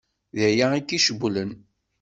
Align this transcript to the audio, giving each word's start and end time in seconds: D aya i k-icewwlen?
D 0.37 0.39
aya 0.47 0.67
i 0.79 0.81
k-icewwlen? 0.81 1.51